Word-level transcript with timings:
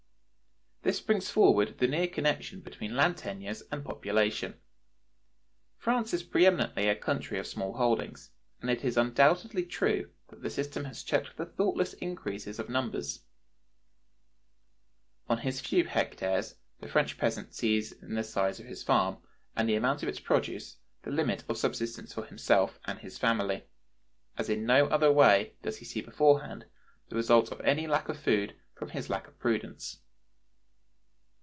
This 0.83 0.99
brings 0.99 1.29
forward 1.29 1.77
the 1.77 1.87
near 1.87 2.07
connection 2.07 2.59
between 2.61 2.95
land 2.95 3.15
tenures 3.15 3.61
and 3.71 3.85
population. 3.85 4.59
France 5.77 6.11
is 6.11 6.23
pre 6.23 6.47
eminently 6.47 6.87
a 6.87 6.95
country 6.95 7.37
of 7.37 7.45
small 7.45 7.73
holdings, 7.73 8.31
and 8.59 8.69
it 8.69 8.83
is 8.83 8.97
undoubtedly 8.97 9.63
true 9.63 10.11
that 10.29 10.41
the 10.41 10.49
system 10.49 10.85
has 10.85 11.03
checked 11.03 11.37
the 11.37 11.45
thoughtless 11.45 11.93
increase 11.93 12.47
of 12.57 12.67
numbers. 12.67 13.19
On 15.29 15.37
his 15.37 15.61
few 15.61 15.83
hectares, 15.83 16.55
the 16.79 16.87
French 16.87 17.15
peasant 17.19 17.53
sees 17.53 17.91
in 17.91 18.15
the 18.15 18.23
size 18.23 18.59
of 18.59 18.65
his 18.65 18.81
farm 18.81 19.19
and 19.55 19.69
the 19.69 19.75
amount 19.75 20.01
of 20.01 20.09
its 20.09 20.19
produce 20.19 20.77
the 21.03 21.11
limit 21.11 21.43
of 21.47 21.59
subsistence 21.59 22.11
for 22.11 22.25
himself 22.25 22.79
and 22.85 22.97
his 22.99 23.19
family; 23.19 23.65
as 24.35 24.49
in 24.49 24.65
no 24.65 24.87
other 24.87 25.11
way 25.11 25.53
does 25.61 25.77
he 25.77 25.85
see 25.85 26.01
beforehand 26.01 26.65
the 27.09 27.15
results 27.15 27.51
of 27.51 27.61
any 27.61 27.85
lack 27.85 28.09
of 28.09 28.19
food 28.19 28.55
from 28.73 28.89
his 28.89 29.11
lack 29.11 29.27
of 29.27 29.37
prudence. 29.37 29.99